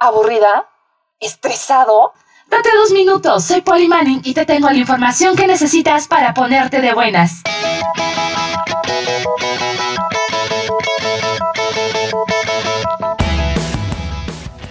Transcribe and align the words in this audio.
¿Aburrida? 0.00 0.68
¿Estresado? 1.18 2.12
Date 2.46 2.68
dos 2.72 2.92
minutos, 2.92 3.44
soy 3.44 3.62
Polly 3.62 3.88
Manning 3.88 4.20
y 4.22 4.32
te 4.32 4.46
tengo 4.46 4.70
la 4.70 4.76
información 4.76 5.34
que 5.34 5.48
necesitas 5.48 6.06
para 6.06 6.34
ponerte 6.34 6.80
de 6.80 6.94
buenas. 6.94 7.42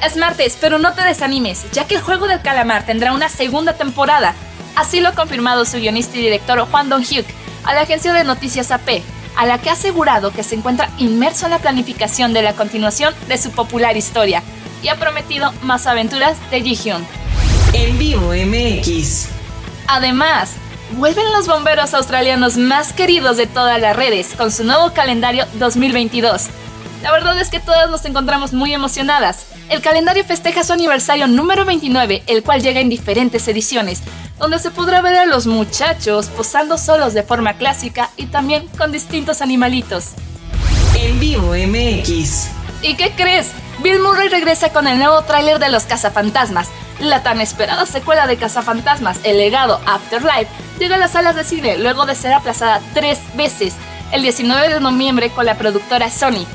Es 0.01 0.15
martes, 0.15 0.57
pero 0.61 0.79
no 0.79 0.93
te 0.93 1.03
desanimes, 1.03 1.69
ya 1.73 1.85
que 1.85 1.95
el 1.95 2.01
juego 2.01 2.27
del 2.27 2.41
calamar 2.41 2.85
tendrá 2.85 3.11
una 3.11 3.27
segunda 3.27 3.73
temporada. 3.73 4.33
Así 4.77 5.01
lo 5.01 5.09
ha 5.09 5.13
confirmado 5.13 5.65
su 5.65 5.77
guionista 5.77 6.17
y 6.17 6.21
director 6.21 6.57
Juan 6.71 6.89
Dong-hyuk 6.89 7.25
a 7.65 7.73
la 7.73 7.81
agencia 7.81 8.13
de 8.13 8.23
noticias 8.23 8.71
AP, 8.71 9.01
a 9.35 9.45
la 9.45 9.57
que 9.57 9.71
ha 9.71 9.73
asegurado 9.73 10.31
que 10.31 10.43
se 10.43 10.55
encuentra 10.55 10.89
inmerso 10.97 11.47
en 11.47 11.51
la 11.51 11.59
planificación 11.59 12.31
de 12.31 12.43
la 12.43 12.53
continuación 12.53 13.13
de 13.27 13.37
su 13.37 13.51
popular 13.51 13.97
historia 13.97 14.41
y 14.81 14.89
ha 14.89 14.95
prometido 14.95 15.51
más 15.61 15.87
aventuras 15.87 16.37
de 16.51 16.61
Ji-hyun. 16.61 17.05
En 17.73 17.97
vivo 17.97 18.33
MX. 18.33 19.27
Además, 19.87 20.51
vuelven 20.91 21.31
los 21.33 21.47
bomberos 21.47 21.93
australianos 21.93 22.57
más 22.57 22.93
queridos 22.93 23.37
de 23.37 23.47
todas 23.47 23.79
las 23.79 23.95
redes 23.95 24.33
con 24.37 24.51
su 24.51 24.63
nuevo 24.63 24.93
calendario 24.93 25.45
2022. 25.55 26.47
La 27.03 27.11
verdad 27.11 27.39
es 27.39 27.49
que 27.49 27.59
todas 27.59 27.89
nos 27.89 28.05
encontramos 28.05 28.53
muy 28.53 28.73
emocionadas. 28.73 29.45
El 29.69 29.81
calendario 29.81 30.23
festeja 30.23 30.63
su 30.63 30.73
aniversario 30.73 31.27
número 31.27 31.65
29, 31.65 32.23
el 32.27 32.43
cual 32.43 32.61
llega 32.61 32.79
en 32.79 32.89
diferentes 32.89 33.47
ediciones, 33.47 34.01
donde 34.39 34.59
se 34.59 34.71
podrá 34.71 35.01
ver 35.01 35.15
a 35.15 35.25
los 35.25 35.45
muchachos 35.45 36.27
posando 36.27 36.77
solos 36.77 37.13
de 37.13 37.23
forma 37.23 37.53
clásica 37.53 38.09
y 38.17 38.27
también 38.27 38.67
con 38.77 38.91
distintos 38.91 39.41
animalitos. 39.41 40.11
En 40.95 41.19
vivo 41.19 41.53
MX. 41.53 42.47
¿Y 42.81 42.95
qué 42.95 43.11
crees? 43.15 43.51
Bill 43.79 43.99
Murray 43.99 44.27
regresa 44.29 44.69
con 44.73 44.87
el 44.87 44.97
nuevo 44.97 45.21
tráiler 45.23 45.59
de 45.59 45.69
Los 45.69 45.83
Cazafantasmas. 45.83 46.69
La 46.99 47.21
tan 47.21 47.39
esperada 47.41 47.85
secuela 47.85 48.25
de 48.25 48.37
Cazafantasmas, 48.37 49.19
El 49.23 49.37
legado 49.37 49.79
Afterlife, 49.85 50.47
llega 50.79 50.95
a 50.95 50.99
las 50.99 51.11
salas 51.11 51.35
de 51.35 51.43
cine 51.43 51.77
luego 51.77 52.07
de 52.07 52.15
ser 52.15 52.33
aplazada 52.33 52.81
tres 52.95 53.19
veces, 53.35 53.75
el 54.11 54.23
19 54.23 54.73
de 54.73 54.79
noviembre 54.79 55.29
con 55.29 55.45
la 55.45 55.57
productora 55.57 56.09
Sony. 56.09 56.45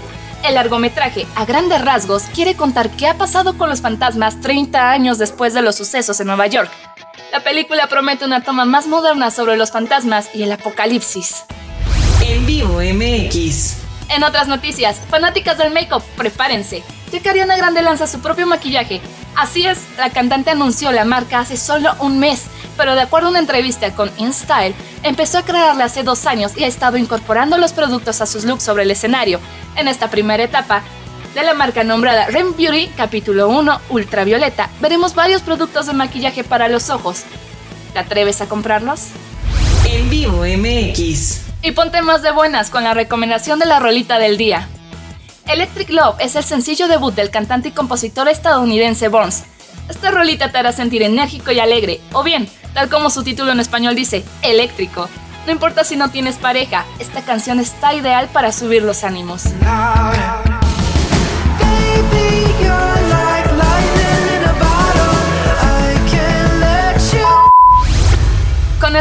El 0.43 0.55
largometraje, 0.55 1.29
a 1.37 1.45
grandes 1.45 1.85
rasgos, 1.85 2.25
quiere 2.35 2.57
contar 2.57 2.91
qué 2.91 3.07
ha 3.07 3.15
pasado 3.15 3.57
con 3.57 3.69
los 3.69 3.81
fantasmas 3.81 4.41
30 4.41 4.91
años 4.91 5.19
después 5.19 5.55
de 5.55 5.63
los 5.63 5.77
sucesos 5.77 6.19
en 6.19 6.27
Nueva 6.27 6.49
York. 6.49 6.71
La 7.31 7.45
película 7.45 7.87
promete 7.87 8.25
una 8.25 8.43
toma 8.43 8.65
más 8.65 8.89
moderna 8.89 9.31
sobre 9.31 9.57
los 9.57 9.71
fantasmas 9.71 10.29
y 10.35 10.43
el 10.43 10.51
apocalipsis. 10.51 11.45
En 12.21 12.45
vivo 12.45 12.81
MX. 12.81 13.82
En 14.09 14.25
otras 14.25 14.49
noticias, 14.49 15.01
fanáticas 15.09 15.59
del 15.59 15.73
make-up, 15.73 16.03
prepárense, 16.17 16.83
ya 17.11 17.21
que 17.21 17.29
Ariana 17.29 17.57
Grande 17.57 17.83
lanza 17.83 18.07
su 18.07 18.21
propio 18.21 18.47
maquillaje. 18.47 19.01
Así 19.37 19.67
es, 19.67 19.79
la 19.97 20.11
cantante 20.11 20.51
anunció 20.51 20.93
la 20.93 21.05
marca 21.05 21.41
hace 21.41 21.57
solo 21.57 21.95
un 22.01 22.19
mes, 22.19 22.43
pero 22.77 22.95
de 22.95 23.01
acuerdo 23.03 23.29
a 23.29 23.31
una 23.31 23.39
entrevista 23.39 23.95
con 23.95 24.11
InStyle, 24.19 24.75
empezó 25.03 25.39
a 25.39 25.45
crearla 25.45 25.85
hace 25.85 26.03
dos 26.03 26.27
años 26.27 26.53
y 26.57 26.65
ha 26.65 26.67
estado 26.67 26.97
incorporando 26.97 27.57
los 27.57 27.73
productos 27.73 28.21
a 28.21 28.27
sus 28.27 28.45
looks 28.45 28.63
sobre 28.63 28.83
el 28.83 28.91
escenario. 28.91 29.41
En 29.77 29.89
esta 29.89 30.11
primera 30.11 30.43
etapa 30.43 30.83
de 31.35 31.43
la 31.43 31.55
marca 31.55 31.83
nombrada 31.85 32.27
Rem 32.27 32.55
Beauty, 32.57 32.89
capítulo 32.97 33.49
1, 33.49 33.81
ultravioleta, 33.91 34.69
veremos 34.81 35.15
varios 35.15 35.43
productos 35.43 35.87
de 35.87 35.95
maquillaje 35.95 36.45
para 36.45 36.69
los 36.69 36.91
ojos. 36.91 37.23
¿Te 37.93 37.99
atreves 37.99 38.41
a 38.41 38.47
comprarlos? 38.47 39.09
En 39.87 40.09
vivo 40.11 40.45
MX. 40.45 41.52
Y 41.65 41.71
ponte 41.73 42.03
más 42.03 42.23
de 42.23 42.33
buenas 42.33 42.71
con 42.71 42.83
la 42.83 42.93
recomendación 42.93 43.61
de 43.61 43.67
la 43.67 43.79
rolita 43.79 44.19
del 44.19 44.37
día. 44.37 44.69
Electric 45.47 45.91
Love 45.91 46.17
es 46.19 46.35
el 46.35 46.43
sencillo 46.43 46.89
debut 46.89 47.15
del 47.15 47.31
cantante 47.31 47.69
y 47.69 47.73
compositor 47.73 48.29
estadounidense 48.29 49.07
Bones. 49.07 49.45
Esta 49.89 50.11
rolita 50.11 50.51
te 50.51 50.59
hará 50.59 50.73
sentir 50.73 51.03
enérgico 51.03 51.53
y 51.53 51.61
alegre, 51.61 52.01
o 52.13 52.25
bien, 52.25 52.49
tal 52.75 52.89
como 52.89 53.11
su 53.11 53.23
título 53.23 53.53
en 53.53 53.61
español 53.61 53.95
dice, 53.95 54.25
eléctrico. 54.43 55.09
No 55.47 55.53
importa 55.53 55.85
si 55.85 55.95
no 55.97 56.11
tienes 56.11 56.37
pareja, 56.37 56.85
esta 56.99 57.23
canción 57.23 57.61
está 57.61 57.95
ideal 57.95 58.29
para 58.33 58.51
subir 58.51 58.83
los 58.83 59.05
ánimos. 59.05 59.45